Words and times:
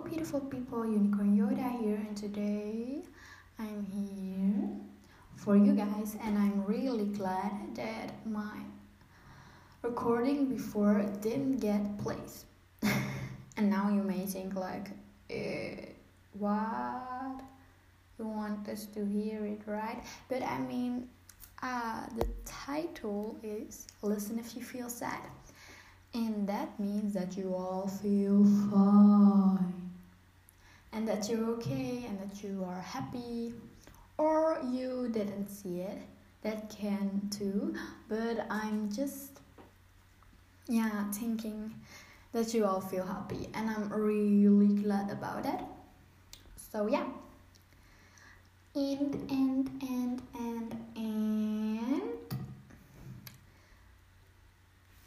beautiful 0.00 0.40
people, 0.40 0.84
Unicorn 0.86 1.36
Yoda 1.36 1.78
here, 1.80 1.96
and 1.96 2.16
today 2.16 3.02
I'm 3.58 3.86
here 3.86 4.68
for 5.36 5.56
you 5.56 5.72
guys, 5.72 6.16
and 6.22 6.38
I'm 6.38 6.64
really 6.64 7.04
glad 7.04 7.74
that 7.74 8.26
my 8.26 8.60
recording 9.82 10.46
before 10.46 11.04
didn't 11.20 11.58
get 11.58 11.98
placed. 11.98 12.46
and 12.82 13.68
now 13.68 13.90
you 13.90 14.02
may 14.02 14.24
think 14.24 14.54
like, 14.54 14.90
eh, 15.28 15.86
what? 16.32 17.42
You 18.18 18.26
want 18.26 18.68
us 18.68 18.86
to 18.94 19.04
hear 19.04 19.44
it, 19.44 19.60
right? 19.66 20.02
But 20.28 20.42
I 20.42 20.58
mean, 20.60 21.08
uh, 21.62 22.06
the 22.16 22.26
title 22.46 23.38
is 23.42 23.86
"Listen 24.02 24.38
If 24.38 24.56
You 24.56 24.62
Feel 24.62 24.88
Sad." 24.88 25.28
And 26.12 26.48
that 26.48 26.78
means 26.80 27.14
that 27.14 27.36
you 27.36 27.54
all 27.54 27.86
feel 27.86 28.44
fine. 28.70 29.89
And 30.92 31.06
that 31.06 31.28
you're 31.28 31.48
okay 31.50 32.04
and 32.08 32.18
that 32.18 32.42
you 32.42 32.64
are 32.66 32.80
happy. 32.80 33.54
Or 34.18 34.60
you 34.70 35.08
didn't 35.12 35.48
see 35.48 35.80
it. 35.80 35.98
That 36.42 36.68
can 36.70 37.28
too. 37.30 37.74
But 38.08 38.46
I'm 38.50 38.90
just, 38.92 39.40
yeah, 40.68 41.10
thinking 41.12 41.74
that 42.32 42.54
you 42.54 42.64
all 42.64 42.80
feel 42.80 43.04
happy. 43.04 43.48
And 43.54 43.70
I'm 43.70 43.92
really 43.92 44.74
glad 44.82 45.10
about 45.10 45.42
that. 45.44 45.64
So, 46.56 46.86
yeah. 46.86 47.06
And, 48.74 49.14
and, 49.30 49.70
and, 49.82 50.22
and, 50.38 50.76
and 50.96 51.49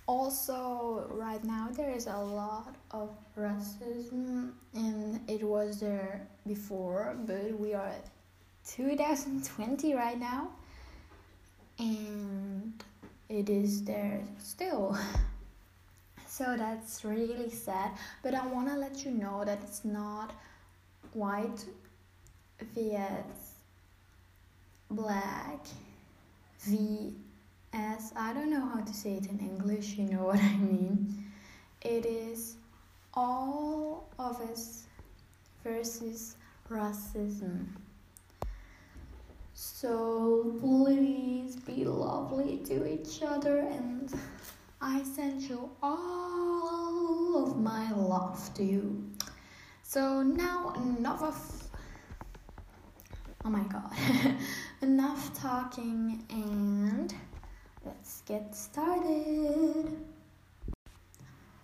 also 0.08 1.08
right 1.10 1.44
now 1.44 1.70
there 1.72 1.92
is 1.92 2.08
a 2.08 2.18
lot 2.18 2.76
of 2.92 3.10
racism 3.38 4.52
and 4.74 5.20
it 5.30 5.44
was 5.44 5.80
there 5.80 6.28
before 6.48 7.16
but 7.26 7.58
we 7.60 7.74
are 7.74 7.94
2020 8.68 9.94
right 9.94 10.20
now 10.20 10.50
and 11.80 12.84
it 13.30 13.50
is 13.50 13.84
there 13.84 14.22
still. 14.40 14.98
So 16.26 16.56
that's 16.58 17.06
really 17.06 17.52
sad 17.52 17.92
but 18.24 18.34
i 18.34 18.44
want 18.48 18.68
to 18.68 18.76
let 18.76 19.06
you 19.06 19.12
know 19.12 19.44
that 19.46 19.60
it's 19.62 19.86
not 19.86 20.34
white 21.14 21.64
vs 22.74 23.54
black 24.90 25.64
v 26.62 27.14
as 27.74 28.14
I 28.16 28.34
don't 28.34 28.50
know 28.52 28.66
how 28.66 28.82
to 28.82 28.94
say 28.94 29.14
it 29.14 29.26
in 29.26 29.40
English, 29.40 29.98
you 29.98 30.06
know 30.06 30.26
what 30.26 30.40
I 30.40 30.56
mean. 30.58 31.26
It 31.82 32.06
is 32.06 32.56
all 33.14 34.10
of 34.20 34.40
us 34.42 34.86
versus 35.64 36.36
racism. 36.70 37.68
So 39.54 40.56
please 40.60 41.56
be 41.56 41.86
lovely 41.86 42.58
to 42.66 42.88
each 42.88 43.22
other 43.24 43.60
and 43.60 44.14
I 44.82 45.04
send 45.04 45.42
you 45.42 45.70
all 45.82 47.44
of 47.48 47.58
my 47.58 47.92
love 47.92 48.54
to 48.56 48.64
you. 48.64 49.04
So 49.84 50.22
now 50.22 50.74
enough 50.76 51.22
of 51.24 51.70
oh 53.46 53.50
my 53.50 53.64
god 53.64 53.92
enough 54.82 55.38
talking 55.40 56.24
and 56.30 57.14
Let's 57.86 58.22
get 58.22 58.56
started. 58.56 59.98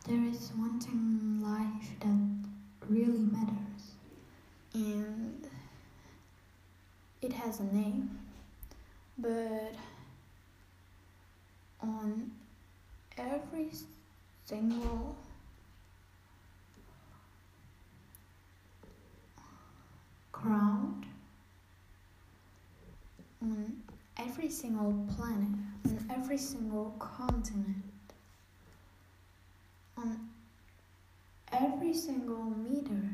There 0.06 0.24
is 0.26 0.52
one 0.58 0.80
thing 0.80 1.20
in 1.22 1.42
life 1.42 1.90
that 2.02 2.90
really 2.90 3.20
matters, 3.20 3.96
and 4.74 5.48
it 7.22 7.32
has 7.32 7.62
a 7.62 7.64
name, 7.64 8.20
but 9.18 9.76
on 11.82 12.32
every 13.18 13.70
single 14.46 15.16
ground 20.34 21.06
on 23.42 23.84
every 24.50 24.58
single 24.58 25.08
planet 25.16 25.60
on 25.86 26.06
every 26.10 26.38
single 26.38 26.96
continent, 26.98 27.84
on 29.96 30.20
every 31.52 31.94
single 31.94 32.46
meter, 32.46 33.12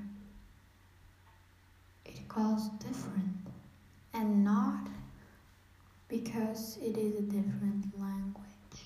it 2.05 2.25
calls 2.29 2.69
different 2.79 3.35
and 4.13 4.45
not 4.45 4.87
because 6.07 6.77
it 6.81 6.97
is 6.97 7.19
a 7.19 7.23
different 7.23 7.83
language. 7.99 8.79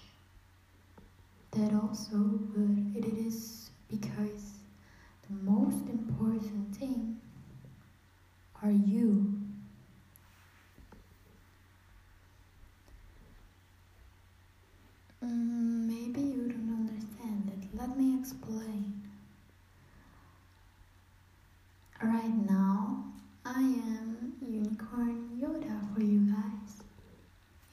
That 1.52 1.72
also, 1.76 2.18
but 2.56 2.98
it 2.98 3.14
is 3.28 3.70
because 3.92 4.54
the 5.28 5.36
most 5.52 5.88
important 5.88 6.76
thing 6.76 7.22
are 8.64 8.72
you. 8.72 9.40
Mm, 15.24 15.86
maybe 15.86 16.22
you 16.22 16.48
don't 16.48 16.88
understand 16.88 17.52
it. 17.52 17.78
Let 17.78 17.98
me 17.98 18.18
explain. 18.18 19.02
Right 22.02 22.34
now, 22.50 23.04
I 23.46 23.60
am 23.60 24.34
Unicorn 24.42 25.30
Yoda 25.42 25.94
for 25.94 26.02
you 26.02 26.20
guys. 26.31 26.84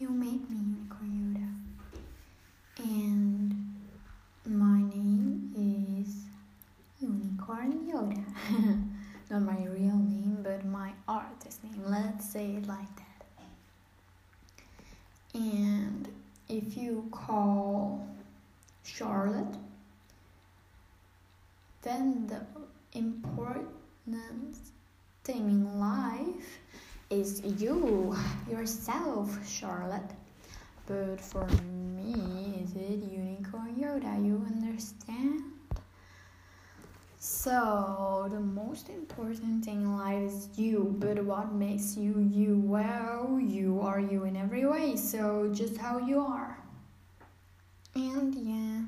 You 0.01 0.09
made 0.11 0.51
me 0.51 0.57
Unicorn 0.57 1.13
Yoda. 1.23 2.85
And 2.85 3.55
my 4.45 4.83
name 4.83 5.53
is 5.57 6.25
Unicorn 7.01 7.87
Yoda. 7.87 8.25
Not 9.31 9.43
my 9.43 9.65
real 9.67 9.97
name, 9.97 10.41
but 10.43 10.65
my 10.67 10.93
artist 11.07 11.63
name. 11.63 11.81
Let's 11.87 12.29
say 12.29 12.57
it 12.57 12.67
like 12.67 12.97
that. 12.97 13.25
And 15.35 16.09
if 16.49 16.77
you 16.77 17.09
call 17.11 18.07
Charlotte, 18.85 19.57
then 21.83 22.27
the 22.27 22.41
important 22.97 24.57
thing 25.27 25.49
in 25.49 25.81
life 25.81 26.61
is 27.11 27.43
you, 27.61 28.17
yourself, 28.49 29.29
Charlotte. 29.45 30.13
But 30.87 31.21
for 31.21 31.49
me, 31.97 32.63
is 32.63 32.77
it 32.77 33.03
Unicorn 33.11 33.75
Yoda? 33.75 34.25
You 34.25 34.41
understand? 34.47 35.43
So, 37.19 38.29
the 38.31 38.39
most 38.39 38.89
important 38.89 39.65
thing 39.65 39.83
in 39.83 39.97
life 39.97 40.31
is 40.31 40.49
you, 40.55 40.95
but 41.01 41.25
what 41.25 41.53
makes 41.53 41.97
you 41.97 42.21
you? 42.21 42.61
Well, 42.65 43.41
you 43.41 43.81
are 43.81 43.99
you 43.99 44.23
in 44.25 44.37
every 44.37 44.65
way, 44.65 44.95
so 44.95 45.51
just 45.53 45.77
how 45.77 45.99
you 45.99 46.21
are. 46.21 46.57
And 47.97 48.33
yeah, 48.33 48.83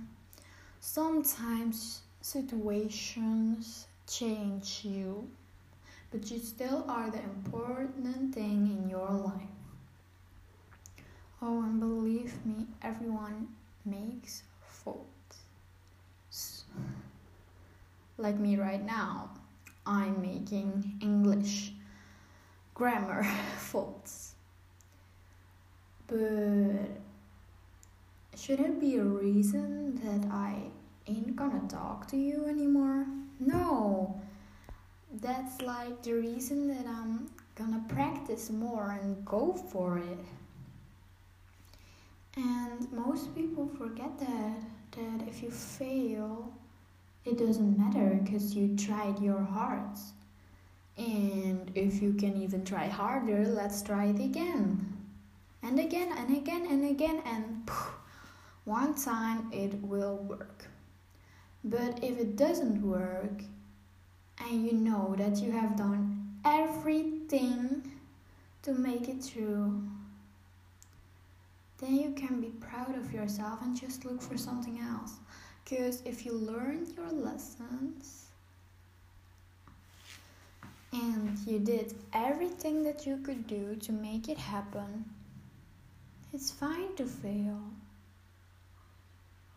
sometimes 0.78 2.02
situations 2.20 3.88
change 4.06 4.82
you, 4.84 5.28
but 6.10 6.30
you 6.30 6.38
still 6.38 6.84
are 6.88 7.10
the 7.10 7.22
important 7.22 8.34
thing 8.34 8.66
in 8.66 8.88
your 8.88 9.10
life. 9.10 9.56
Oh, 11.40 11.62
and 11.62 11.78
believe 11.78 12.44
me, 12.44 12.66
everyone 12.82 13.48
makes 13.84 14.42
faults 14.66 15.08
like 18.18 18.38
me 18.38 18.56
right 18.56 18.84
now, 18.84 19.30
I'm 19.86 20.20
making 20.20 20.98
English 21.00 21.72
grammar 22.74 23.22
faults. 23.58 24.34
But 26.08 26.88
should 28.36 28.60
it 28.60 28.80
be 28.80 28.96
a 28.96 29.04
reason 29.04 30.00
that 30.02 30.30
I 30.30 30.62
ain't 31.06 31.36
gonna 31.36 31.66
talk 31.68 32.08
to 32.08 32.16
you 32.16 32.46
anymore? 32.46 33.06
No. 33.38 34.20
That's 35.12 35.62
like 35.62 36.02
the 36.02 36.12
reason 36.12 36.68
that 36.68 36.86
I'm 36.86 37.30
gonna 37.54 37.82
practice 37.88 38.50
more 38.50 38.98
and 39.02 39.24
go 39.24 39.52
for 39.52 39.98
it. 39.98 40.18
And 42.36 42.92
most 42.92 43.34
people 43.34 43.66
forget 43.66 44.18
that 44.20 44.60
that 44.92 45.28
if 45.28 45.42
you 45.42 45.50
fail, 45.50 46.52
it 47.24 47.38
doesn't 47.38 47.78
matter 47.78 48.20
because 48.22 48.54
you 48.54 48.76
tried 48.76 49.20
your 49.20 49.40
hardest. 49.42 50.12
And 50.96 51.70
if 51.74 52.02
you 52.02 52.12
can 52.14 52.40
even 52.42 52.64
try 52.64 52.88
harder, 52.88 53.44
let's 53.46 53.82
try 53.82 54.06
it 54.06 54.20
again. 54.20 54.96
And 55.62 55.78
again, 55.78 56.12
and 56.16 56.36
again, 56.36 56.66
and 56.70 56.84
again, 56.84 57.22
and 57.24 57.66
poof, 57.66 57.92
one 58.64 58.94
time 58.94 59.50
it 59.52 59.82
will 59.82 60.16
work. 60.16 60.64
But 61.64 62.02
if 62.02 62.18
it 62.18 62.36
doesn't 62.36 62.82
work, 62.82 63.42
and 64.48 64.64
you 64.64 64.72
know 64.72 65.14
that 65.18 65.36
you 65.36 65.50
have 65.52 65.76
done 65.76 66.38
everything 66.44 67.92
to 68.62 68.72
make 68.72 69.08
it 69.08 69.22
through, 69.22 69.82
then 71.78 71.96
you 71.96 72.10
can 72.12 72.40
be 72.40 72.48
proud 72.60 72.96
of 72.96 73.12
yourself 73.12 73.60
and 73.62 73.78
just 73.78 74.04
look 74.04 74.20
for 74.20 74.36
something 74.36 74.80
else. 74.80 75.14
Because 75.64 76.02
if 76.04 76.24
you 76.24 76.32
learned 76.32 76.94
your 76.96 77.10
lessons 77.10 78.24
and 80.92 81.38
you 81.46 81.58
did 81.58 81.94
everything 82.12 82.82
that 82.84 83.06
you 83.06 83.18
could 83.18 83.46
do 83.46 83.76
to 83.76 83.92
make 83.92 84.28
it 84.28 84.38
happen, 84.38 85.04
it's 86.32 86.50
fine 86.50 86.94
to 86.96 87.04
fail. 87.04 87.60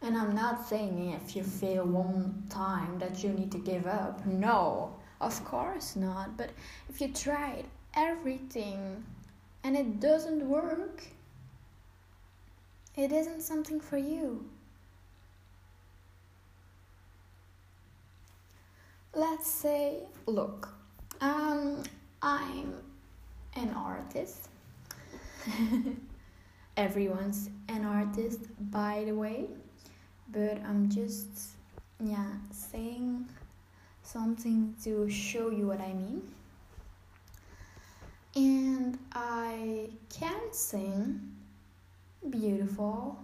And 0.03 0.17
I'm 0.17 0.33
not 0.33 0.67
saying 0.67 1.11
if 1.11 1.35
you 1.35 1.43
fail 1.43 1.85
one 1.85 2.43
time 2.49 2.97
that 2.97 3.23
you 3.23 3.29
need 3.29 3.51
to 3.51 3.59
give 3.59 3.85
up. 3.85 4.25
No, 4.25 4.95
of 5.19 5.43
course 5.45 5.95
not. 5.95 6.37
But 6.37 6.49
if 6.89 6.99
you 6.99 7.09
tried 7.09 7.65
everything 7.93 9.03
and 9.63 9.77
it 9.77 9.99
doesn't 9.99 10.47
work, 10.49 11.03
it 12.95 13.11
isn't 13.11 13.41
something 13.41 13.79
for 13.79 13.97
you. 13.97 14.49
Let's 19.13 19.51
say, 19.51 19.99
look, 20.25 20.73
um, 21.19 21.83
I'm 22.23 22.73
an 23.55 23.69
artist. 23.75 24.49
Everyone's 26.77 27.49
an 27.67 27.85
artist, 27.85 28.39
by 28.71 29.03
the 29.05 29.13
way 29.13 29.47
but 30.31 30.61
I'm 30.65 30.89
just 30.89 31.51
yeah 31.99 32.31
saying 32.51 33.27
something 34.03 34.75
to 34.83 35.09
show 35.09 35.49
you 35.49 35.67
what 35.67 35.79
I 35.79 35.93
mean. 35.93 36.21
And 38.35 38.97
I 39.13 39.89
can 40.09 40.53
sing 40.53 41.19
beautiful, 42.29 43.19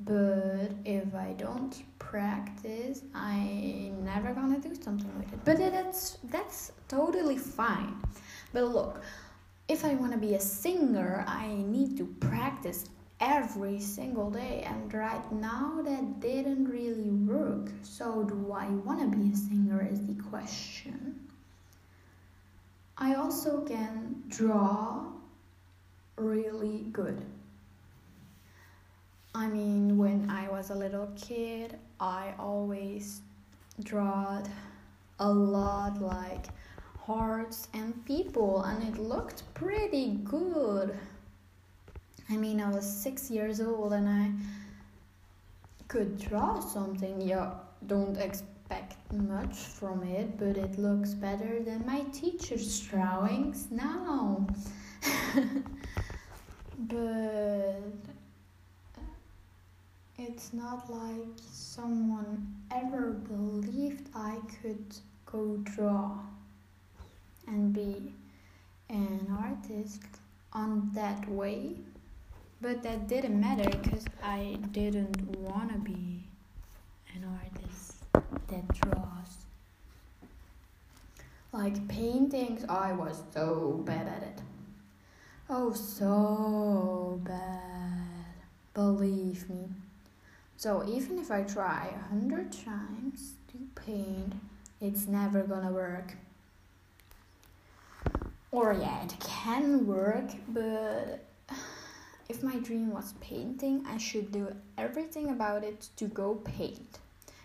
but 0.00 0.70
if 0.84 1.14
I 1.14 1.34
don't 1.36 1.74
practice, 1.98 3.02
I 3.14 3.90
never 4.04 4.32
gonna 4.32 4.60
do 4.60 4.74
something 4.80 5.12
with 5.18 5.32
it. 5.32 5.40
But 5.44 5.58
that's 5.58 6.18
that's 6.24 6.72
totally 6.86 7.36
fine. 7.36 7.96
But 8.52 8.64
look, 8.64 9.02
if 9.68 9.84
I 9.84 9.94
wanna 9.94 10.18
be 10.18 10.34
a 10.34 10.40
singer, 10.40 11.24
I 11.26 11.48
need 11.48 11.96
to 11.98 12.06
practice 12.20 12.84
every 13.20 13.80
single 13.80 14.30
day 14.30 14.64
and 14.66 14.92
right 14.92 15.32
now 15.32 15.80
that 15.84 16.20
didn't 16.20 16.66
really 16.66 17.10
work. 17.10 17.70
So 17.82 18.24
do 18.24 18.52
i 18.52 18.68
want 18.68 19.00
to 19.00 19.16
be 19.16 19.32
a 19.32 19.36
singer 19.36 19.86
is 19.90 20.06
the 20.06 20.14
question. 20.30 21.28
I 22.96 23.14
also 23.14 23.60
can 23.64 24.22
draw 24.28 25.04
really 26.16 26.86
good. 26.92 27.24
I 29.34 29.46
mean 29.46 29.98
when 29.98 30.28
i 30.30 30.48
was 30.48 30.70
a 30.70 30.74
little 30.74 31.08
kid 31.16 31.78
i 32.00 32.34
always 32.38 33.20
drawed 33.82 34.48
a 35.20 35.30
lot 35.30 36.00
like 36.00 36.46
hearts 36.98 37.68
and 37.74 38.04
people 38.04 38.62
and 38.62 38.82
it 38.82 39.00
looked 39.00 39.42
pretty 39.54 40.18
good 40.24 40.96
I 42.30 42.36
mean, 42.36 42.60
I 42.60 42.70
was 42.70 42.84
six 42.86 43.30
years 43.30 43.60
old 43.60 43.92
and 43.92 44.08
I 44.08 44.30
could 45.88 46.18
draw 46.18 46.60
something. 46.60 47.20
Yeah, 47.20 47.52
don't 47.86 48.18
expect 48.18 49.10
much 49.12 49.56
from 49.56 50.02
it, 50.02 50.38
but 50.38 50.58
it 50.58 50.78
looks 50.78 51.14
better 51.14 51.60
than 51.60 51.86
my 51.86 52.00
teacher's 52.12 52.80
drawings 52.80 53.68
now. 53.70 54.46
but 56.78 57.82
it's 60.18 60.52
not 60.52 60.90
like 60.90 61.38
someone 61.50 62.54
ever 62.70 63.12
believed 63.12 64.10
I 64.14 64.36
could 64.60 64.84
go 65.24 65.56
draw 65.62 66.18
and 67.46 67.72
be 67.72 68.12
an 68.90 69.26
artist 69.40 70.02
on 70.52 70.90
that 70.94 71.26
way. 71.30 71.76
But 72.60 72.82
that 72.82 73.06
didn't 73.06 73.40
matter 73.40 73.70
because 73.70 74.04
I 74.22 74.58
didn't 74.72 75.38
want 75.38 75.72
to 75.72 75.78
be 75.78 76.24
an 77.14 77.24
artist 77.24 78.04
that 78.48 78.68
draws. 78.68 79.46
Like 81.52 81.86
paintings, 81.88 82.64
I 82.68 82.92
was 82.92 83.22
so 83.32 83.82
bad 83.84 84.08
at 84.08 84.22
it. 84.22 84.42
Oh, 85.48 85.72
so 85.72 87.20
bad. 87.24 88.02
Believe 88.74 89.48
me. 89.48 89.68
So 90.56 90.84
even 90.88 91.18
if 91.18 91.30
I 91.30 91.42
try 91.42 91.90
a 91.94 92.08
hundred 92.08 92.52
times 92.52 93.34
to 93.52 93.58
paint, 93.80 94.34
it's 94.80 95.06
never 95.06 95.44
gonna 95.44 95.70
work. 95.72 96.16
Or 98.50 98.72
yeah, 98.72 99.04
it 99.04 99.14
can 99.20 99.86
work, 99.86 100.30
but 100.48 101.24
if 102.28 102.42
my 102.42 102.56
dream 102.56 102.92
was 102.92 103.14
painting, 103.20 103.84
I 103.88 103.96
should 103.96 104.30
do 104.30 104.54
everything 104.76 105.30
about 105.30 105.64
it 105.64 105.88
to 105.96 106.06
go 106.06 106.34
paint. 106.34 106.98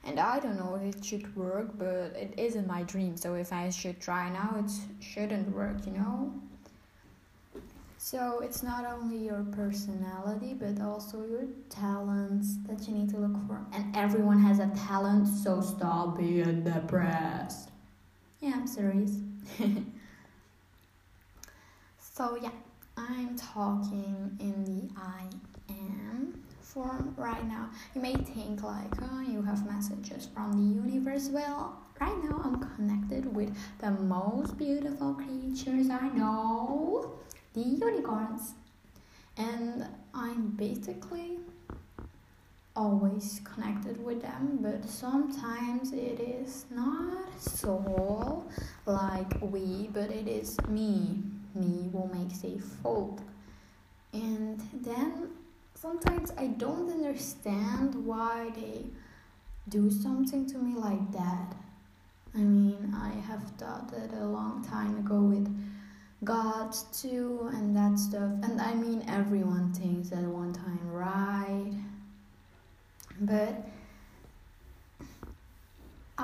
And 0.05 0.19
I 0.19 0.39
don't 0.39 0.57
know 0.57 0.75
if 0.75 0.97
it 0.97 1.05
should 1.05 1.33
work, 1.35 1.77
but 1.77 2.13
it 2.17 2.33
isn't 2.37 2.67
my 2.67 2.83
dream. 2.83 3.15
So 3.15 3.35
if 3.35 3.53
I 3.53 3.69
should 3.69 4.01
try 4.01 4.29
now, 4.29 4.57
it 4.59 4.71
shouldn't 5.01 5.55
work, 5.55 5.85
you 5.85 5.93
know? 5.93 6.33
So 7.97 8.41
it's 8.43 8.61
not 8.61 8.85
only 8.85 9.17
your 9.17 9.45
personality, 9.51 10.53
but 10.53 10.81
also 10.81 11.25
your 11.25 11.45
talents 11.69 12.57
that 12.67 12.85
you 12.85 12.95
need 12.95 13.09
to 13.11 13.17
look 13.17 13.37
for. 13.47 13.65
And 13.71 13.95
everyone 13.95 14.39
has 14.41 14.59
a 14.59 14.67
talent, 14.75 15.25
so 15.25 15.61
stop 15.61 16.17
being 16.17 16.65
depressed. 16.65 17.69
Yeah, 18.41 18.55
I'm 18.55 18.67
serious. 18.67 19.19
so 21.97 22.37
yeah. 22.41 22.49
I'm 22.97 23.35
talking 23.37 24.37
in 24.39 24.65
the 24.65 24.89
I 24.99 25.23
am 25.69 26.43
form 26.61 27.13
right 27.17 27.47
now. 27.47 27.69
You 27.93 28.01
may 28.01 28.15
think 28.15 28.63
like, 28.63 28.91
oh, 29.01 29.21
you 29.21 29.41
have 29.41 29.65
messages 29.65 30.27
from 30.33 30.53
the 30.53 30.81
universe. 30.81 31.29
Well, 31.29 31.79
right 31.99 32.23
now 32.23 32.41
I'm 32.43 32.59
connected 32.75 33.33
with 33.33 33.55
the 33.79 33.91
most 33.91 34.57
beautiful 34.57 35.13
creatures 35.13 35.89
I 35.89 36.09
know, 36.09 37.13
the 37.53 37.61
unicorns. 37.61 38.53
And 39.37 39.87
I'm 40.13 40.49
basically 40.49 41.39
always 42.75 43.41
connected 43.43 44.03
with 44.03 44.21
them, 44.21 44.59
but 44.61 44.87
sometimes 44.89 45.91
it 45.91 46.19
is 46.19 46.65
not 46.71 47.39
soul 47.39 48.49
like 48.85 49.39
we, 49.41 49.89
but 49.93 50.09
it 50.09 50.27
is 50.27 50.57
me 50.67 51.23
me 51.55 51.89
will 51.91 52.09
make 52.13 52.31
a 52.43 52.59
fault. 52.59 53.21
And 54.11 54.61
then 54.73 55.29
sometimes 55.75 56.31
I 56.37 56.47
don't 56.47 56.89
understand 56.91 57.95
why 58.05 58.51
they 58.55 58.85
do 59.69 59.89
something 59.89 60.45
to 60.47 60.57
me 60.57 60.75
like 60.75 61.11
that. 61.11 61.55
I 62.35 62.39
mean, 62.39 62.93
I 62.95 63.09
have 63.27 63.43
thought 63.57 63.91
that 63.91 64.13
a 64.17 64.25
long 64.25 64.65
time 64.65 64.97
ago 64.97 65.19
with 65.19 65.47
God 66.23 66.75
too 66.91 67.49
and 67.53 67.75
that 67.75 67.99
stuff. 67.99 68.31
And 68.43 68.59
I 68.61 68.73
mean, 68.73 69.03
everyone 69.07 69.73
thinks 69.73 70.11
at 70.11 70.23
one 70.23 70.53
time, 70.53 70.91
right? 70.91 71.73
But 73.19 73.67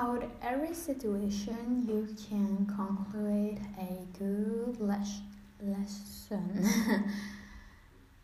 out 0.00 0.22
of 0.22 0.30
every 0.42 0.74
situation, 0.74 1.84
you 1.86 2.08
can 2.28 2.66
conclude 2.66 3.60
a 3.78 4.18
good 4.18 4.80
les- 4.80 5.20
lesson. 5.62 6.64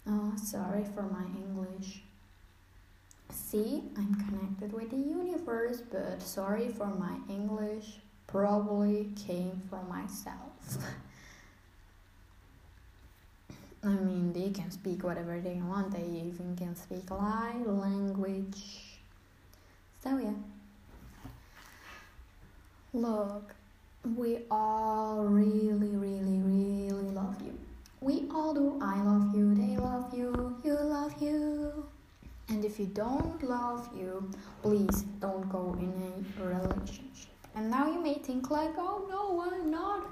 oh, 0.09 0.33
sorry 0.43 0.85
for 0.95 1.03
my 1.03 1.27
English. 1.37 2.01
See, 3.31 3.83
I'm 3.95 4.15
connected 4.15 4.73
with 4.73 4.89
the 4.91 4.97
universe, 4.97 5.83
but 5.93 6.23
sorry 6.23 6.69
for 6.69 6.87
my 6.87 7.19
English. 7.29 7.99
Probably 8.27 9.11
came 9.15 9.61
from 9.69 9.87
myself. 9.89 10.79
I 13.85 13.89
mean, 13.89 14.33
they 14.33 14.49
can 14.51 14.71
speak 14.71 15.05
whatever 15.05 15.39
they 15.41 15.61
want, 15.61 15.93
they 15.93 16.07
even 16.27 16.57
can 16.57 16.75
speak 16.75 17.11
light 17.11 17.67
language. 17.67 18.99
So, 20.03 20.17
yeah. 20.17 20.33
Look, 22.97 23.55
we 24.17 24.39
all 24.51 25.23
really, 25.27 25.95
really, 25.95 26.41
really 26.41 27.11
love 27.11 27.37
you. 27.45 27.53
We 28.01 28.25
all 28.31 28.55
do. 28.55 28.79
I 28.81 29.03
love 29.03 29.37
you, 29.37 29.55
they 29.55 29.77
love 29.77 30.15
you, 30.17 30.57
you 30.65 30.73
love 30.73 31.13
you. 31.21 31.85
And 32.49 32.65
if 32.65 32.81
you 32.81 32.87
don't 32.87 33.43
love 33.43 33.87
you, 33.95 34.31
please 34.63 35.03
don't 35.21 35.47
go 35.51 35.77
in 35.79 36.25
a 36.41 36.43
relationship. 36.43 37.29
And 37.55 37.71
now 37.71 37.87
you 37.87 38.01
may 38.01 38.15
think 38.15 38.51
like, 38.51 38.73
oh 38.79 39.07
no, 39.11 39.43
I'm 39.43 39.71
not. 39.71 40.07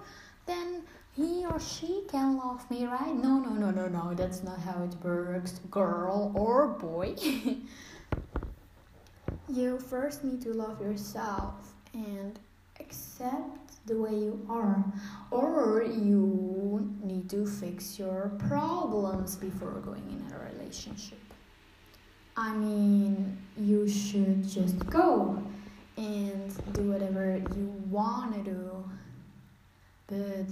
Then 0.45 0.83
he 1.17 1.47
or 1.47 1.59
she 1.59 2.03
can 2.11 2.37
love 2.37 2.71
me, 2.71 2.85
right? 2.85 3.14
No, 3.14 3.38
no, 3.38 3.55
no, 3.55 3.71
no, 3.71 3.88
no. 3.88 4.12
That's 4.12 4.43
not 4.43 4.59
how 4.59 4.83
it 4.83 4.95
works, 5.03 5.59
girl 5.71 6.33
or 6.35 6.67
boy. 6.69 7.14
you 9.49 9.79
first 9.79 10.23
need 10.23 10.43
to 10.43 10.53
love 10.53 10.83
yourself 10.83 11.73
and 11.95 12.38
accept 12.85 13.87
the 13.87 13.97
way 13.97 14.14
you 14.14 14.47
are, 14.49 14.85
or 15.31 15.83
you 15.83 16.91
need 17.03 17.29
to 17.31 17.47
fix 17.47 17.99
your 17.99 18.33
problems 18.49 19.37
before 19.37 19.73
going 19.81 20.07
in 20.11 20.35
a 20.35 20.38
relationship. 20.53 21.19
I 22.37 22.53
mean, 22.55 23.37
you 23.57 23.88
should 23.88 24.49
just 24.49 24.79
go 24.91 25.43
and 25.97 26.73
do 26.73 26.91
whatever 26.91 27.37
you 27.55 27.67
want 27.91 28.35
to 28.35 28.50
do, 28.50 28.91
but 30.09 30.47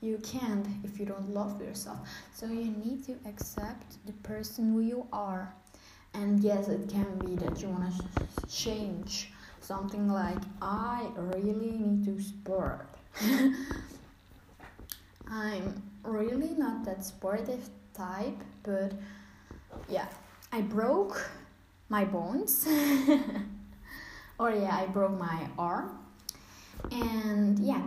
you 0.00 0.18
can't 0.18 0.66
if 0.84 0.98
you 0.98 1.04
don't 1.04 1.30
love 1.34 1.60
yourself. 1.60 1.98
So 2.32 2.46
you 2.46 2.72
need 2.84 3.04
to 3.06 3.16
accept 3.28 4.04
the 4.06 4.12
person 4.22 4.72
who 4.72 4.80
you 4.80 5.06
are. 5.12 5.52
And 6.14 6.40
yes, 6.40 6.68
it 6.68 6.88
can 6.88 7.18
be 7.18 7.34
that 7.36 7.60
you 7.60 7.68
want 7.68 7.92
to 7.94 8.46
change 8.46 9.32
something 9.68 10.08
like 10.08 10.38
I 10.62 11.08
really 11.14 11.72
need 11.72 12.02
to 12.06 12.22
sport. 12.22 12.88
I'm 15.30 15.82
really 16.02 16.54
not 16.56 16.86
that 16.86 17.04
sportive 17.04 17.68
type, 17.92 18.38
but 18.62 18.94
yeah, 19.86 20.06
I 20.50 20.62
broke 20.62 21.30
my 21.90 22.06
bones. 22.06 22.66
or 24.40 24.52
yeah, 24.52 24.74
I 24.74 24.86
broke 24.86 25.18
my 25.18 25.46
arm. 25.58 25.98
And 26.90 27.58
yeah, 27.58 27.82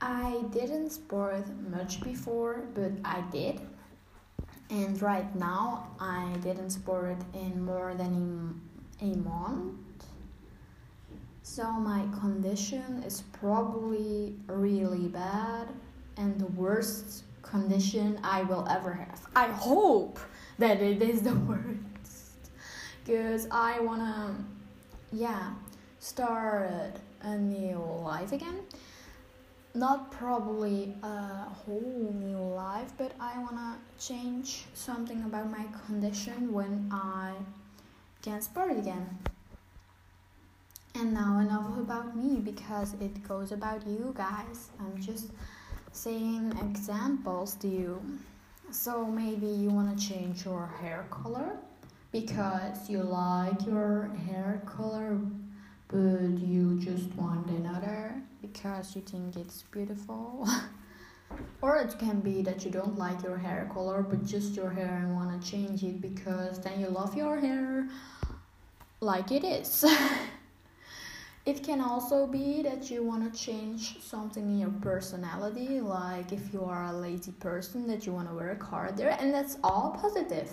I 0.00 0.42
didn't 0.50 0.90
sport 0.90 1.46
much 1.70 2.00
before, 2.00 2.64
but 2.74 2.90
I 3.04 3.20
did. 3.30 3.60
And 4.68 5.00
right 5.00 5.32
now, 5.36 5.90
I 6.00 6.34
didn't 6.42 6.70
sport 6.70 7.18
in 7.34 7.64
more 7.64 7.94
than 7.94 8.60
a 9.00 9.16
month. 9.16 9.76
So 11.42 11.70
my 11.72 12.06
condition 12.20 13.02
is 13.04 13.22
probably 13.32 14.36
really 14.46 15.08
bad 15.08 15.68
and 16.16 16.38
the 16.38 16.46
worst 16.46 17.24
condition 17.42 18.20
I 18.22 18.42
will 18.42 18.66
ever 18.68 18.92
have. 18.92 19.26
I 19.34 19.48
hope 19.48 20.18
that 20.58 20.80
it 20.80 21.02
is 21.02 21.22
the 21.22 21.34
worst 21.48 22.50
because 23.04 23.48
I 23.50 23.80
wanna, 23.80 24.34
yeah, 25.12 25.52
start 25.98 26.96
a 27.22 27.36
new 27.36 27.78
life 28.02 28.32
again 28.32 28.60
not 29.74 30.10
probably 30.10 30.94
a 31.02 31.44
whole 31.64 32.12
new 32.18 32.38
life, 32.38 32.92
but 32.98 33.12
I 33.20 33.38
wanna 33.38 33.78
change 33.98 34.64
something 34.74 35.22
about 35.22 35.50
my 35.50 35.64
condition 35.86 36.52
when 36.52 36.88
I 36.90 37.34
can 38.22 38.40
sport 38.42 38.70
again. 38.76 39.18
And 40.94 41.14
now 41.14 41.38
enough 41.38 41.78
about 41.78 42.16
me 42.16 42.40
because 42.40 42.94
it 43.00 43.26
goes 43.26 43.52
about 43.52 43.86
you 43.86 44.12
guys. 44.16 44.70
I'm 44.78 45.00
just 45.00 45.30
saying 45.92 46.52
examples 46.60 47.54
to 47.56 47.68
you. 47.68 48.02
So 48.70 49.06
maybe 49.06 49.46
you 49.46 49.70
wanna 49.70 49.96
change 49.96 50.44
your 50.44 50.66
hair 50.80 51.06
color 51.10 51.56
because 52.12 52.90
you 52.90 53.02
like 53.02 53.66
your 53.66 54.10
hair 54.26 54.62
color 54.66 55.18
but 55.88 56.38
you 56.38 56.78
just 56.78 57.12
want 57.16 57.48
another 57.48 58.22
because 58.40 58.94
you 58.94 59.02
think 59.02 59.36
it's 59.36 59.62
beautiful. 59.62 60.48
or 61.62 61.76
it 61.76 61.94
can 61.98 62.20
be 62.20 62.42
that 62.42 62.64
you 62.64 62.70
don't 62.70 62.98
like 62.98 63.22
your 63.22 63.36
hair 63.36 63.68
color 63.72 64.02
but 64.02 64.24
just 64.24 64.54
your 64.54 64.70
hair 64.70 65.02
and 65.02 65.14
want 65.14 65.40
to 65.40 65.50
change 65.50 65.82
it 65.82 66.00
because 66.00 66.60
then 66.60 66.80
you 66.80 66.88
love 66.88 67.16
your 67.16 67.38
hair 67.38 67.88
like 69.00 69.32
it 69.32 69.44
is. 69.44 69.84
it 71.46 71.62
can 71.62 71.80
also 71.80 72.26
be 72.26 72.62
that 72.62 72.90
you 72.90 73.02
want 73.02 73.32
to 73.32 73.38
change 73.38 74.00
something 74.02 74.44
in 74.44 74.58
your 74.58 74.74
personality, 74.82 75.80
like 75.80 76.32
if 76.32 76.52
you 76.52 76.64
are 76.64 76.84
a 76.84 76.92
lazy 76.92 77.32
person, 77.32 77.86
that 77.86 78.04
you 78.06 78.12
want 78.12 78.28
to 78.28 78.34
work 78.34 78.62
harder, 78.62 79.08
and 79.08 79.32
that's 79.32 79.56
all 79.64 79.98
positive 80.00 80.50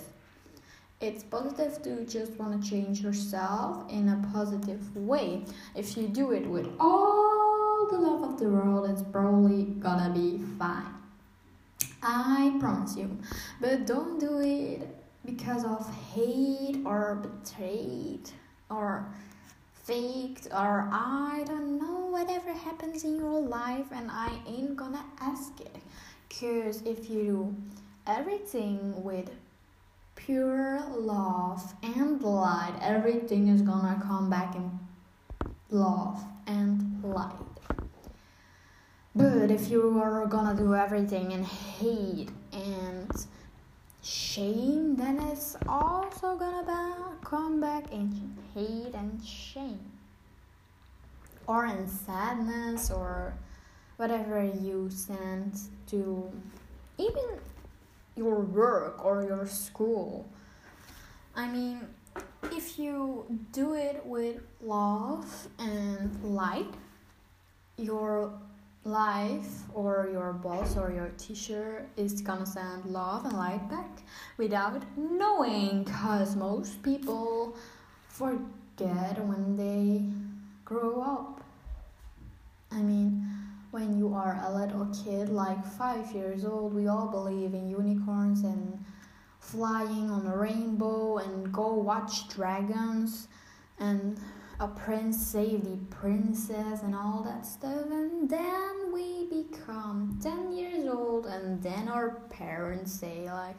it's 1.00 1.22
positive 1.22 1.80
to 1.82 2.04
just 2.04 2.32
want 2.32 2.60
to 2.60 2.68
change 2.70 3.02
yourself 3.02 3.88
in 3.90 4.08
a 4.08 4.28
positive 4.32 4.96
way. 4.96 5.44
If 5.76 5.96
you 5.96 6.08
do 6.08 6.32
it 6.32 6.44
with 6.46 6.68
all 6.80 7.27
the 7.86 7.98
love 7.98 8.22
of 8.22 8.38
the 8.38 8.48
world, 8.48 8.88
it's 8.90 9.02
probably 9.02 9.64
gonna 9.64 10.10
be 10.12 10.42
fine. 10.58 10.94
I 12.02 12.56
promise 12.60 12.96
you. 12.96 13.18
But 13.60 13.86
don't 13.86 14.18
do 14.18 14.40
it 14.40 14.88
because 15.24 15.64
of 15.64 15.88
hate 16.14 16.82
or 16.84 17.16
betrayed 17.16 18.30
or 18.70 19.06
faked 19.84 20.48
or 20.52 20.88
I 20.92 21.44
don't 21.46 21.78
know 21.78 22.06
whatever 22.10 22.52
happens 22.52 23.04
in 23.04 23.16
your 23.16 23.40
life 23.40 23.86
and 23.90 24.10
I 24.10 24.30
ain't 24.46 24.76
gonna 24.76 25.04
ask 25.20 25.60
it. 25.60 25.76
Cause 26.28 26.82
if 26.84 27.08
you 27.10 27.22
do 27.24 27.56
everything 28.06 29.02
with 29.02 29.30
pure 30.14 30.82
love 30.96 31.74
and 31.82 32.22
light, 32.22 32.74
everything 32.82 33.48
is 33.48 33.62
gonna 33.62 34.00
come 34.06 34.28
back 34.28 34.54
in 34.54 34.78
love 35.70 36.22
and 36.46 37.02
light. 37.02 37.47
But 39.18 39.50
if 39.50 39.68
you 39.68 40.00
are 40.00 40.26
gonna 40.26 40.54
do 40.56 40.76
everything 40.76 41.32
in 41.32 41.42
hate 41.42 42.28
and 42.52 43.10
shame, 44.00 44.94
then 44.94 45.18
it's 45.18 45.56
also 45.66 46.36
gonna 46.36 47.16
come 47.24 47.60
back 47.60 47.90
in 47.92 48.36
hate 48.54 48.94
and 48.94 49.20
shame. 49.26 49.90
Or 51.48 51.66
in 51.66 51.88
sadness 51.88 52.92
or 52.92 53.34
whatever 53.96 54.40
you 54.44 54.88
send 54.88 55.58
to 55.88 56.30
even 56.96 57.40
your 58.14 58.38
work 58.38 59.04
or 59.04 59.24
your 59.24 59.48
school. 59.48 60.28
I 61.34 61.50
mean, 61.50 61.80
if 62.52 62.78
you 62.78 63.26
do 63.50 63.74
it 63.74 64.06
with 64.06 64.42
love 64.62 65.48
and 65.58 66.22
light, 66.22 66.72
your 67.76 68.32
life 68.88 69.62
or 69.74 70.08
your 70.10 70.32
boss 70.32 70.76
or 70.76 70.90
your 70.90 71.10
teacher 71.18 71.86
is 71.96 72.20
gonna 72.22 72.46
send 72.46 72.84
love 72.86 73.24
and 73.24 73.36
light 73.36 73.68
back 73.68 74.02
without 74.36 74.82
knowing 74.96 75.84
because 75.84 76.36
most 76.36 76.82
people 76.82 77.56
forget 78.08 79.22
when 79.24 79.56
they 79.56 80.02
grow 80.64 81.00
up. 81.00 81.42
I 82.70 82.80
mean, 82.80 83.26
when 83.70 83.98
you 83.98 84.14
are 84.14 84.40
a 84.44 84.52
little 84.54 84.86
kid, 85.04 85.28
like 85.28 85.64
five 85.64 86.10
years 86.12 86.44
old, 86.44 86.74
we 86.74 86.88
all 86.88 87.08
believe 87.08 87.54
in 87.54 87.68
unicorns 87.68 88.42
and 88.42 88.84
flying 89.40 90.10
on 90.10 90.26
a 90.26 90.36
rainbow 90.36 91.18
and 91.18 91.52
go 91.52 91.72
watch 91.74 92.28
dragons 92.28 93.28
and 93.78 94.18
a 94.60 94.66
prince 94.66 95.24
save 95.24 95.64
the 95.64 95.76
princess 95.94 96.82
and 96.82 96.94
all 96.94 97.22
that 97.24 97.46
stuff. 97.46 97.86
And 97.90 98.28
then 98.28 98.92
we 98.92 99.26
become 99.26 100.18
10 100.22 100.56
years 100.56 100.88
old, 100.88 101.26
and 101.26 101.62
then 101.62 101.88
our 101.88 102.10
parents 102.30 102.92
say, 102.92 103.30
like, 103.30 103.56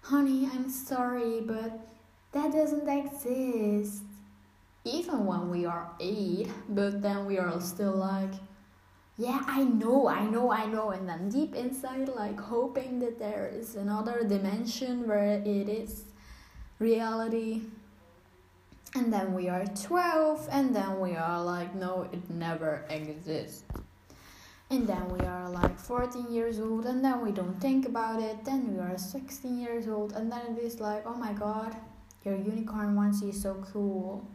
honey, 0.00 0.48
I'm 0.52 0.70
sorry, 0.70 1.40
but 1.40 1.86
that 2.32 2.52
doesn't 2.52 2.88
exist. 2.88 4.02
Even 4.84 5.24
when 5.24 5.50
we 5.50 5.64
are 5.64 5.90
eight, 6.00 6.50
but 6.68 7.00
then 7.00 7.24
we 7.26 7.38
are 7.38 7.60
still 7.60 7.96
like, 7.96 8.32
yeah, 9.16 9.42
I 9.46 9.64
know, 9.64 10.08
I 10.08 10.26
know, 10.26 10.50
I 10.50 10.66
know. 10.66 10.90
And 10.90 11.08
then 11.08 11.28
deep 11.28 11.54
inside, 11.54 12.08
like 12.08 12.38
hoping 12.38 12.98
that 13.00 13.18
there 13.18 13.50
is 13.52 13.76
another 13.76 14.24
dimension 14.24 15.06
where 15.06 15.40
it 15.44 15.68
is 15.68 16.04
reality. 16.78 17.62
And 18.96 19.12
then 19.12 19.34
we 19.34 19.48
are 19.48 19.64
12, 19.66 20.48
and 20.52 20.74
then 20.74 21.00
we 21.00 21.16
are 21.16 21.42
like, 21.42 21.74
no, 21.74 22.08
it 22.12 22.30
never 22.30 22.84
exists. 22.88 23.64
And 24.70 24.86
then 24.86 25.08
we 25.08 25.20
are 25.26 25.50
like 25.50 25.78
14 25.78 26.32
years 26.32 26.60
old, 26.60 26.86
and 26.86 27.04
then 27.04 27.20
we 27.20 27.32
don't 27.32 27.60
think 27.60 27.86
about 27.86 28.22
it. 28.22 28.44
Then 28.44 28.74
we 28.74 28.80
are 28.80 28.96
16 28.96 29.58
years 29.58 29.88
old, 29.88 30.12
and 30.12 30.30
then 30.30 30.56
it 30.56 30.62
is 30.62 30.80
like, 30.80 31.04
oh 31.06 31.14
my 31.14 31.32
god, 31.32 31.74
your 32.24 32.36
unicorn 32.36 32.94
onesie 32.94 33.30
is 33.30 33.42
so 33.42 33.54
cool. 33.72 34.26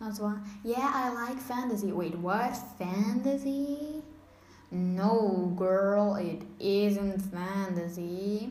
That's 0.00 0.18
one. 0.18 0.42
Yeah, 0.64 0.90
I 0.94 1.12
like 1.12 1.38
fantasy. 1.38 1.92
Wait, 1.92 2.14
what? 2.18 2.56
Fantasy? 2.78 4.02
No, 4.70 5.52
girl, 5.56 6.16
it 6.16 6.42
isn't 6.58 7.20
fantasy. 7.20 8.50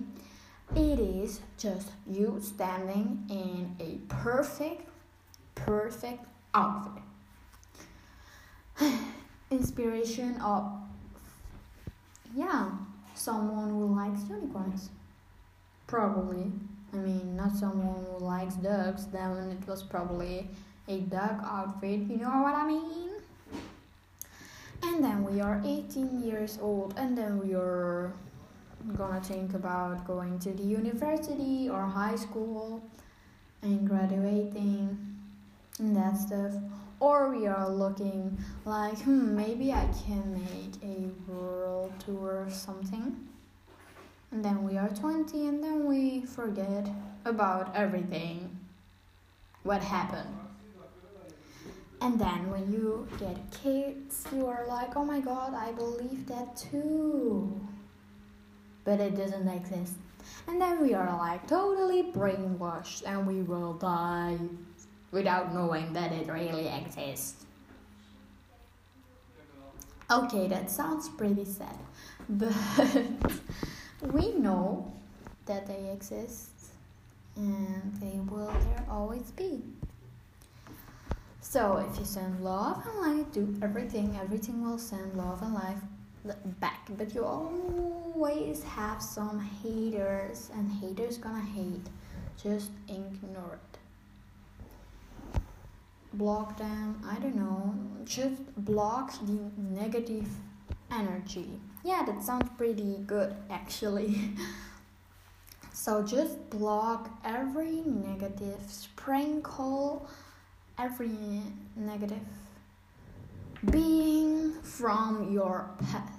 It 0.75 0.99
is 0.99 1.41
just 1.57 1.89
you 2.07 2.39
standing 2.41 3.25
in 3.29 3.75
a 3.79 3.97
perfect, 4.11 4.89
perfect 5.65 6.23
outfit. 6.53 7.03
inspiration 9.51 10.35
of 10.41 10.71
yeah 12.35 12.69
someone 13.13 13.69
who 13.69 13.95
likes 13.95 14.21
unicorns. 14.29 14.89
Probably. 15.87 16.51
I 16.93 16.97
mean 16.97 17.35
not 17.35 17.55
someone 17.55 18.05
who 18.05 18.25
likes 18.25 18.55
dogs 18.55 19.07
then 19.07 19.57
it 19.59 19.67
was 19.67 19.83
probably 19.83 20.47
a 20.87 20.99
dog 20.99 21.41
outfit. 21.43 22.01
You 22.01 22.17
know 22.17 22.41
what 22.41 22.55
i 22.55 22.65
mean? 22.67 23.09
And 24.83 25.03
then 25.03 25.23
we 25.23 25.41
are 25.41 25.61
18 25.65 26.21
years 26.21 26.59
old 26.61 26.93
and 26.97 27.17
then 27.17 27.39
we 27.39 27.55
are 27.55 28.13
gonna 28.95 29.21
think 29.21 29.55
about 29.55 30.05
going 30.05 30.37
to 30.39 30.51
the 30.51 30.63
university 30.63 31.69
or 31.69 31.81
high 31.81 32.15
school 32.15 32.83
and 33.63 33.87
graduating 33.89 35.14
and 35.79 35.95
that 35.95 36.17
stuff. 36.17 36.53
Or 36.99 37.29
we 37.29 37.47
are 37.47 37.69
looking 37.69 38.37
like 38.63 38.97
hmm 38.99 39.35
maybe 39.35 39.73
i 39.73 39.87
can 40.05 40.33
make 40.33 40.75
a 40.81 41.09
world 41.29 41.91
tour 41.99 42.45
or 42.45 42.49
something. 42.49 43.27
And 44.31 44.43
then 44.43 44.63
we 44.63 44.77
are 44.77 44.89
20 44.89 45.47
and 45.47 45.63
then 45.63 45.85
we 45.85 46.21
forget 46.25 46.89
about 47.25 47.75
everything. 47.75 48.57
What 49.63 49.81
happened? 49.81 50.29
And 52.01 52.19
then 52.19 52.49
when 52.51 52.71
you 52.71 53.07
get 53.19 53.37
kids 53.51 54.25
you 54.31 54.45
are 54.47 54.65
like 54.67 54.95
oh 54.95 55.03
my 55.03 55.19
god 55.19 55.53
i 55.53 55.71
believe 55.71 56.27
that 56.27 56.55
too. 56.55 57.59
But 58.85 58.99
it 58.99 59.15
doesn't 59.15 59.47
exist. 59.47 59.95
And 60.47 60.61
then 60.61 60.81
we 60.81 60.93
are 60.93 61.17
like 61.17 61.47
totally 61.47 62.03
brainwashed 62.03 63.03
and 63.05 63.27
we 63.27 63.41
will 63.41 63.73
die 63.73 64.37
without 65.15 65.53
knowing 65.53 65.93
that 65.93 66.11
it 66.11 66.27
really 66.27 66.67
exists. 66.67 67.45
Okay, 70.11 70.47
that 70.47 70.69
sounds 70.69 71.07
pretty 71.07 71.45
sad, 71.45 71.79
but 72.29 72.53
we 74.13 74.33
know 74.33 74.93
that 75.45 75.65
they 75.65 75.89
exist 75.89 76.51
and 77.37 77.95
they 78.01 78.19
will 78.29 78.53
there 78.67 78.85
always 78.89 79.31
be. 79.31 79.63
So 81.39 81.77
if 81.89 81.97
you 81.97 82.05
send 82.05 82.43
love 82.43 82.85
and 82.85 83.17
light, 83.17 83.31
do 83.31 83.55
everything, 83.61 84.19
everything 84.21 84.61
will 84.61 84.77
send 84.77 85.15
love 85.15 85.41
and 85.41 85.53
life 85.53 85.81
back. 86.59 86.89
But 86.97 87.15
you 87.15 87.23
always 87.23 88.63
have 88.63 89.01
some 89.01 89.39
haters, 89.63 90.51
and 90.53 90.69
haters 90.69 91.17
gonna 91.17 91.41
hate. 91.41 91.87
Just 92.43 92.71
ignore 92.89 93.59
it 93.63 93.79
block 96.17 96.57
them 96.57 97.01
i 97.07 97.15
don't 97.19 97.35
know 97.35 97.73
just 98.05 98.55
block 98.55 99.11
the 99.25 99.51
negative 99.57 100.27
energy. 100.91 101.59
Yeah 101.83 102.03
that 102.05 102.23
sounds 102.23 102.49
pretty 102.57 102.97
good 103.05 103.35
actually. 103.49 104.31
So 105.73 106.01
just 106.01 106.49
block 106.49 107.09
every 107.23 107.81
negative 107.85 108.59
sprinkle 108.67 110.09
every 110.79 111.41
negative 111.75 112.25
being 113.69 114.53
from 114.63 115.31
your 115.31 115.69
path. 115.79 116.11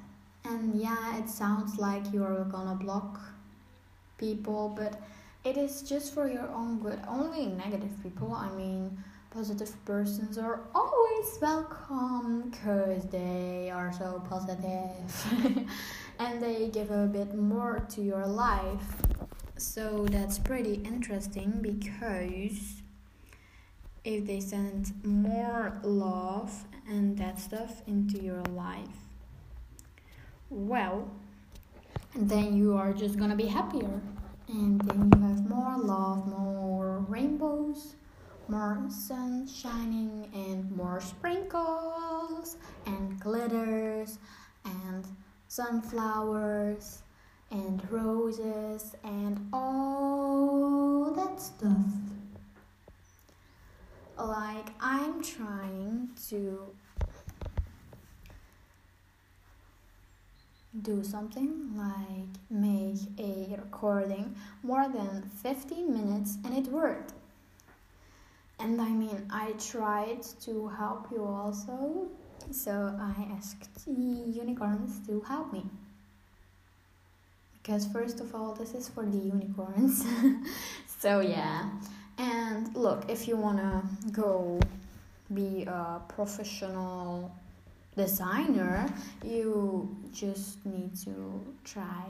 And 0.45 0.81
yeah 0.81 1.19
it 1.19 1.29
sounds 1.29 1.79
like 1.79 2.05
you're 2.13 2.45
gonna 2.45 2.77
block 2.77 3.19
people 4.19 4.69
but 4.77 5.01
it 5.43 5.57
is 5.57 5.83
just 5.83 6.15
for 6.15 6.29
your 6.29 6.49
own 6.51 6.79
good. 6.79 7.01
Only 7.09 7.47
negative 7.47 7.95
people 8.03 8.33
i 8.33 8.51
mean 8.51 8.97
positive 9.37 9.85
persons 9.85 10.39
are 10.39 10.61
always 10.75 11.39
welcome 11.43 12.49
because 12.49 13.05
they 13.11 13.71
are 13.71 13.93
so 13.93 14.23
positive 14.31 15.69
and 16.19 16.43
they 16.43 16.69
give 16.69 16.91
a 16.91 17.07
bit 17.07 17.35
more 17.35 17.87
to 17.87 18.01
your 18.01 18.27
life. 18.27 18.97
So 19.59 20.07
that's 20.11 20.39
pretty 20.39 20.77
interesting 20.87 21.59
because 21.61 22.81
if 24.05 24.27
they 24.27 24.41
send 24.41 24.95
more 25.05 25.81
love 25.83 26.65
and 26.89 27.19
that 27.19 27.39
stuff 27.39 27.83
into 27.87 28.19
your 28.19 28.43
life, 28.55 28.97
well, 30.49 31.11
then 32.15 32.57
you 32.57 32.75
are 32.75 32.95
just 32.95 33.19
gonna 33.19 33.37
be 33.37 33.49
happier 33.49 34.01
and 34.49 34.81
then 34.81 35.13
you 35.13 35.21
have 35.29 35.47
more 35.47 35.77
love, 35.77 36.27
more 36.27 37.05
rainbows 37.07 37.97
more 38.49 38.85
sun 38.89 39.47
shining 39.47 40.29
and 40.35 40.71
more 40.77 41.01
sprinkles 41.01 42.57
and 42.87 43.19
glitters 43.21 44.19
and 44.65 45.07
sunflowers 45.49 47.03
and 47.51 47.91
roses 47.91 48.95
and 49.05 49.49
all 49.53 51.13
that 51.13 51.41
stuff. 51.41 51.87
Like, 54.19 54.69
I'm 54.81 55.23
trying 55.23 56.11
to 56.31 56.75
do 60.83 61.03
something 61.03 61.73
like 61.75 62.29
make 62.51 62.99
a 63.19 63.57
recording 63.57 64.37
more 64.63 64.89
than 64.89 65.23
15 65.43 65.93
minutes 65.93 66.37
and 66.45 66.57
it 66.57 66.71
worked 66.71 67.13
and 68.59 68.81
I 68.81 68.89
mean, 68.89 69.27
I 69.31 69.53
tried 69.53 70.23
to 70.43 70.69
help 70.69 71.09
you 71.11 71.25
also, 71.25 72.09
so 72.51 72.97
I 72.99 73.35
asked 73.37 73.85
the 73.85 73.93
unicorns 73.93 75.07
to 75.07 75.21
help 75.21 75.53
me. 75.53 75.65
Because, 77.53 77.87
first 77.87 78.21
of 78.21 78.35
all, 78.35 78.55
this 78.55 78.75
is 78.75 78.89
for 78.89 79.05
the 79.05 79.19
unicorns. 79.19 80.07
so, 80.99 81.21
yeah. 81.21 81.69
And 82.17 82.75
look, 82.75 83.11
if 83.11 83.29
you 83.29 83.37
wanna 83.37 83.83
go 84.13 84.61
be 85.35 85.65
a 85.65 86.01
professional 86.09 87.35
designer, 87.97 88.89
you 89.25 89.97
just 90.13 90.65
need 90.65 90.97
to 91.05 91.45
try 91.65 92.05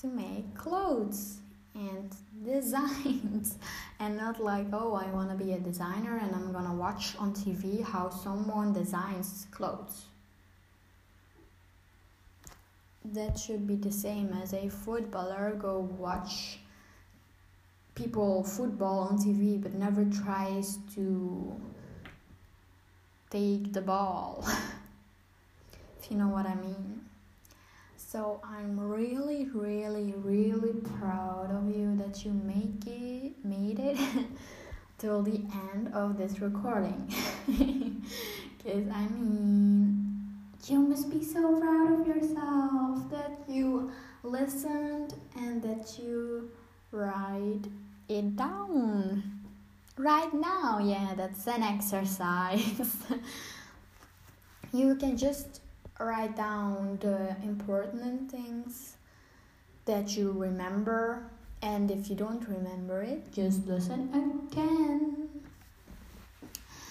to 0.00 0.06
make 0.08 0.54
clothes 0.54 1.38
and 1.74 2.14
designs. 2.44 3.58
And 3.98 4.16
not 4.16 4.42
like 4.42 4.66
oh 4.72 4.94
i 4.94 5.06
want 5.10 5.30
to 5.30 5.44
be 5.44 5.52
a 5.52 5.58
designer 5.58 6.18
and 6.18 6.34
i'm 6.34 6.52
gonna 6.52 6.74
watch 6.74 7.14
on 7.18 7.34
tv 7.34 7.82
how 7.82 8.08
someone 8.08 8.72
designs 8.72 9.46
clothes. 9.50 10.06
That 13.04 13.38
should 13.38 13.66
be 13.66 13.76
the 13.76 13.92
same 13.92 14.32
as 14.42 14.52
a 14.52 14.68
footballer 14.68 15.54
go 15.58 15.80
watch 15.98 16.58
people 17.94 18.44
football 18.44 19.00
on 19.00 19.18
tv 19.18 19.60
but 19.60 19.74
never 19.74 20.04
tries 20.04 20.78
to 20.94 21.54
take 23.30 23.72
the 23.72 23.80
ball 23.80 24.44
if 26.00 26.10
you 26.10 26.16
know 26.16 26.28
what 26.28 26.46
i 26.46 26.54
mean 26.54 27.09
so 28.10 28.40
I'm 28.42 28.80
really, 28.80 29.46
really, 29.54 30.14
really 30.16 30.80
proud 30.98 31.52
of 31.52 31.68
you 31.76 31.96
that 31.98 32.24
you 32.24 32.32
make 32.32 32.84
it, 32.84 33.44
made 33.44 33.78
it 33.78 33.98
till 34.98 35.22
the 35.22 35.44
end 35.72 35.94
of 35.94 36.18
this 36.18 36.40
recording. 36.40 37.08
Because 38.58 38.88
I 38.92 39.06
mean, 39.06 40.34
you 40.66 40.80
must 40.80 41.08
be 41.08 41.24
so 41.24 41.60
proud 41.60 42.00
of 42.00 42.06
yourself 42.06 43.08
that 43.10 43.38
you 43.48 43.92
listened 44.24 45.14
and 45.36 45.62
that 45.62 45.98
you 45.98 46.50
write 46.90 47.62
it 48.08 48.36
down 48.36 49.22
right 49.96 50.34
now. 50.34 50.80
Yeah, 50.82 51.14
that's 51.16 51.46
an 51.46 51.62
exercise. 51.74 52.92
you 54.72 54.96
can 54.96 55.16
just 55.16 55.60
write 56.00 56.36
down 56.36 56.98
the 57.00 57.36
important 57.42 58.30
things 58.30 58.96
that 59.84 60.16
you 60.16 60.32
remember 60.32 61.30
and 61.62 61.90
if 61.90 62.08
you 62.08 62.16
don't 62.16 62.48
remember 62.48 63.02
it 63.02 63.32
just 63.32 63.66
listen 63.66 64.48
again 64.50 65.28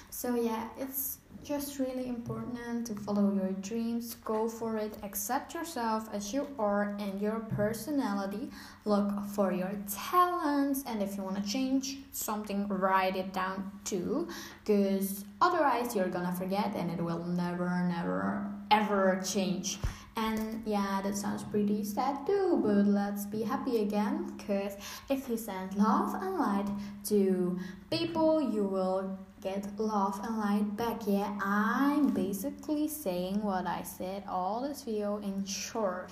so 0.09 0.35
yeah 0.35 0.67
it's 0.77 1.19
just 1.43 1.79
really 1.79 2.07
important 2.07 2.85
to 2.85 2.93
follow 2.93 3.33
your 3.33 3.51
dreams, 3.61 4.15
go 4.23 4.47
for 4.47 4.77
it, 4.77 4.95
accept 5.03 5.53
yourself 5.53 6.09
as 6.13 6.33
you 6.33 6.47
are 6.59 6.95
and 6.99 7.21
your 7.21 7.39
personality. 7.55 8.49
Look 8.85 9.09
for 9.29 9.51
your 9.51 9.71
talents, 9.91 10.83
and 10.85 11.01
if 11.01 11.15
you 11.15 11.23
want 11.23 11.43
to 11.43 11.49
change 11.49 11.97
something, 12.11 12.67
write 12.67 13.15
it 13.15 13.33
down 13.33 13.71
too, 13.83 14.27
because 14.63 15.25
otherwise 15.41 15.95
you're 15.95 16.09
gonna 16.09 16.35
forget 16.35 16.75
and 16.75 16.91
it 16.91 17.01
will 17.01 17.23
never, 17.23 17.69
never, 17.87 18.45
ever 18.71 19.21
change. 19.25 19.79
And 20.15 20.61
yeah, 20.65 20.99
that 21.03 21.15
sounds 21.15 21.43
pretty 21.43 21.83
sad 21.83 22.25
too, 22.25 22.59
but 22.63 22.85
let's 22.85 23.25
be 23.25 23.41
happy 23.43 23.81
again 23.81 24.33
because 24.37 24.73
if 25.09 25.29
you 25.29 25.37
send 25.37 25.75
love 25.75 26.13
and 26.21 26.37
light 26.37 26.67
to 27.05 27.57
people, 27.89 28.41
you 28.41 28.63
will 28.65 29.17
get 29.41 29.65
love 29.79 30.19
and 30.23 30.37
light 30.37 30.75
back. 30.75 31.01
Yeah, 31.07 31.37
I'm 31.41 32.09
basically 32.09 32.89
saying 32.89 33.41
what 33.41 33.65
I 33.65 33.83
said 33.83 34.23
all 34.27 34.61
this 34.61 34.83
video 34.83 35.17
in 35.19 35.45
short. 35.45 36.11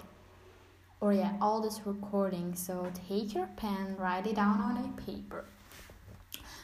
Or 0.99 1.13
yeah, 1.13 1.33
all 1.41 1.61
this 1.61 1.81
recording. 1.85 2.55
So 2.55 2.89
take 3.07 3.35
your 3.35 3.47
pen, 3.57 3.97
write 3.97 4.25
it 4.25 4.35
down 4.35 4.59
on 4.61 4.77
a 4.77 5.01
paper. 5.01 5.45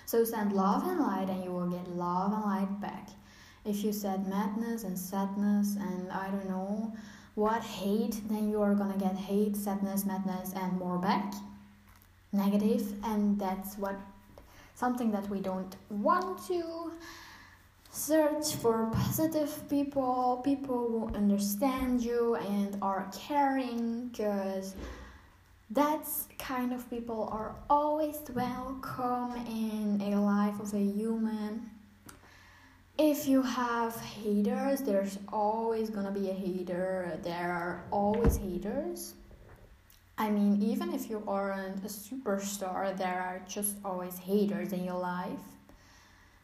So 0.06 0.24
send 0.24 0.54
love 0.54 0.88
and 0.88 1.00
light 1.00 1.30
and 1.30 1.44
you 1.44 1.52
will 1.52 1.68
get 1.68 1.88
love 1.90 2.32
and 2.32 2.44
light 2.44 2.82
back. 2.82 3.10
If 3.66 3.84
you 3.84 3.94
said 3.94 4.28
madness 4.28 4.84
and 4.84 5.00
sadness 5.00 5.78
and 5.78 6.12
I 6.12 6.30
don't 6.30 6.50
know 6.50 6.94
what 7.36 7.64
hate, 7.64 8.22
then 8.30 8.50
you 8.50 8.62
are 8.62 8.76
gonna 8.76 8.98
get 8.98 9.16
hate, 9.16 9.56
sadness, 9.56 10.06
madness, 10.06 10.54
and 10.54 10.78
more 10.78 10.98
back. 10.98 11.34
Negative, 12.34 12.94
and 13.06 13.40
that's 13.40 13.78
what 13.78 13.96
something 14.76 15.12
that 15.12 15.30
we 15.30 15.40
don't 15.40 15.76
want 15.90 16.46
to 16.48 16.92
search 17.92 18.56
for 18.56 18.90
positive 18.94 19.70
people, 19.70 20.42
people 20.44 21.10
who 21.10 21.16
understand 21.16 22.02
you 22.04 22.36
and 22.36 22.78
are 22.82 23.08
caring, 23.14 24.08
because 24.08 24.76
that's 25.70 26.28
kind 26.38 26.74
of 26.74 26.90
people 26.90 27.30
are 27.32 27.56
always 27.70 28.18
welcome 28.34 29.36
in 29.48 30.02
a 30.02 30.20
life 30.20 30.60
of 30.60 30.74
a 30.74 30.80
human 30.80 31.70
if 32.98 33.28
you 33.28 33.42
have 33.42 34.00
haters, 34.00 34.82
there's 34.82 35.18
always 35.32 35.90
gonna 35.90 36.12
be 36.12 36.30
a 36.30 36.34
hater. 36.34 37.20
There 37.24 37.52
are 37.52 37.84
always 37.92 38.38
haters. 38.38 39.16
I 40.18 40.30
mean, 40.30 40.62
even 40.62 40.94
if 40.94 41.10
you 41.10 41.24
aren't 41.28 41.84
a 41.84 41.88
superstar, 41.88 42.96
there 42.96 43.20
are 43.20 43.42
just 43.48 43.76
always 43.84 44.18
haters 44.20 44.72
in 44.72 44.84
your 44.84 45.00
life. 45.00 45.40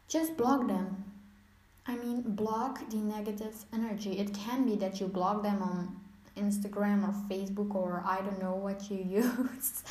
Just 0.08 0.36
block 0.36 0.66
them. 0.66 1.04
I 1.86 1.94
mean, 1.94 2.22
block 2.22 2.88
the 2.90 2.96
negative 2.96 3.64
energy. 3.72 4.18
It 4.18 4.34
can 4.34 4.66
be 4.66 4.74
that 4.76 5.00
you 5.00 5.06
block 5.06 5.44
them 5.44 5.62
on 5.62 6.00
Instagram 6.36 7.08
or 7.08 7.14
Facebook 7.28 7.74
or 7.74 8.02
I 8.04 8.20
don't 8.20 8.40
know 8.40 8.56
what 8.56 8.90
you 8.90 8.98
use. 9.22 9.84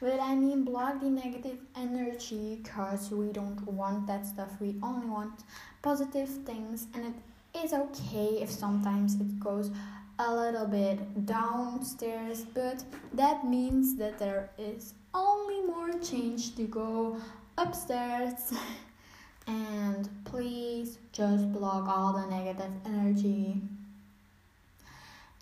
but 0.00 0.20
I 0.20 0.36
mean, 0.36 0.64
block 0.64 1.00
the 1.00 1.10
negative 1.10 1.58
energy 1.76 2.60
because 2.62 3.10
we 3.10 3.32
don't 3.32 3.60
want 3.66 4.06
that 4.06 4.26
stuff. 4.26 4.50
We 4.60 4.76
only 4.80 5.08
want 5.08 5.42
positive 5.84 6.30
things, 6.46 6.86
and 6.94 7.04
it 7.04 7.62
is 7.62 7.74
okay 7.74 8.38
if 8.40 8.50
sometimes 8.50 9.16
it 9.16 9.38
goes 9.38 9.70
a 10.18 10.34
little 10.34 10.66
bit 10.66 11.26
downstairs, 11.26 12.46
but 12.54 12.82
that 13.12 13.44
means 13.44 13.94
that 13.96 14.18
there 14.18 14.48
is 14.56 14.94
only 15.12 15.60
more 15.60 15.92
change 15.98 16.56
to 16.56 16.62
go 16.62 17.18
upstairs. 17.58 18.54
and 19.46 20.08
please 20.24 20.96
just 21.12 21.52
block 21.52 21.86
all 21.86 22.14
the 22.14 22.26
negative 22.34 22.72
energy. 22.86 23.60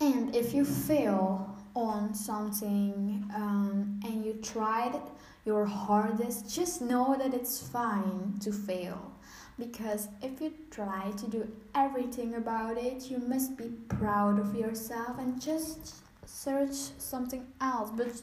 And 0.01 0.35
if 0.35 0.53
you 0.53 0.65
fail 0.65 1.57
on 1.73 2.13
something 2.13 3.23
um, 3.33 4.01
and 4.03 4.25
you 4.25 4.33
tried 4.43 4.99
your 5.45 5.63
hardest, 5.63 6.53
just 6.53 6.81
know 6.81 7.15
that 7.17 7.33
it's 7.33 7.65
fine 7.65 8.39
to 8.41 8.51
fail 8.51 9.12
because 9.57 10.07
if 10.21 10.41
you 10.41 10.53
try 10.71 11.11
to 11.17 11.27
do 11.27 11.47
everything 11.75 12.35
about 12.35 12.77
it, 12.77 13.09
you 13.09 13.19
must 13.19 13.57
be 13.57 13.71
proud 13.87 14.39
of 14.39 14.55
yourself 14.55 15.17
and 15.19 15.41
just 15.41 15.95
search 16.25 16.75
something 16.97 17.45
else. 17.61 17.91
But 17.95 18.21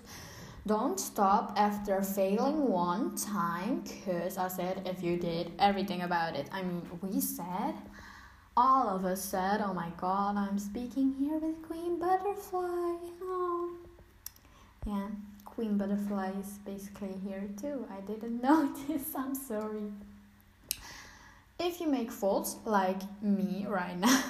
don't 0.67 1.01
stop 1.01 1.55
after 1.57 2.03
failing 2.03 2.69
one 2.69 3.17
time, 3.17 3.81
because 3.81 4.37
I 4.37 4.49
said 4.49 4.83
if 4.87 5.03
you 5.03 5.17
did 5.17 5.53
everything 5.59 6.03
about 6.03 6.37
it. 6.37 6.49
I 6.53 6.63
mean, 6.63 6.83
we 7.01 7.21
said, 7.21 7.75
all 8.57 8.89
of 8.89 9.05
us 9.05 9.23
said, 9.23 9.63
oh 9.65 9.73
my 9.73 9.89
god, 9.97 10.37
I'm 10.37 10.59
speaking 10.59 11.15
here 11.19 11.39
with 11.39 11.63
Queen 11.63 11.99
Butterfly. 11.99 12.97
Oh. 13.23 13.77
Yeah, 14.87 15.09
Queen 15.45 15.79
Butterfly 15.79 16.33
is 16.41 16.59
basically 16.65 17.15
here 17.25 17.49
too. 17.61 17.87
I 17.91 18.01
didn't 18.01 18.43
notice, 18.43 19.15
I'm 19.17 19.35
sorry. 19.35 19.93
If 21.63 21.79
you 21.79 21.89
make 21.89 22.11
faults 22.11 22.57
like 22.65 23.03
me 23.21 23.67
right 23.69 23.99
now, 23.99 24.23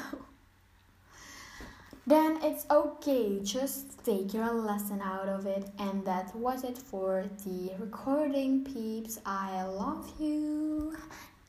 then 2.07 2.41
it's 2.43 2.67
okay. 2.69 3.39
Just 3.45 4.05
take 4.05 4.35
your 4.35 4.53
lesson 4.53 5.01
out 5.01 5.29
of 5.29 5.47
it. 5.47 5.71
And 5.79 6.05
that 6.05 6.35
was 6.35 6.65
it 6.65 6.77
for 6.77 7.27
the 7.45 7.71
recording, 7.79 8.65
peeps. 8.65 9.21
I 9.25 9.63
love 9.63 10.13
you. 10.19 10.97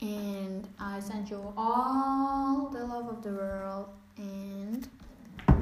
And 0.01 0.67
I 0.79 0.99
send 0.99 1.31
you 1.31 1.51
all 1.57 2.69
the 2.71 2.85
love 2.85 3.09
of 3.09 3.23
the 3.23 3.31
world. 3.31 3.89
And 4.17 4.87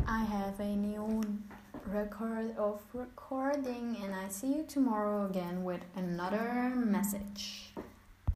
I 0.06 0.26
have 0.26 0.60
a 0.60 0.76
new 0.76 1.24
record 1.86 2.58
of 2.58 2.82
recording. 2.94 3.96
And 4.04 4.14
I 4.14 4.28
see 4.28 4.48
you 4.48 4.66
tomorrow 4.68 5.28
again 5.28 5.64
with 5.64 5.86
another 5.96 6.74
message. 6.76 7.74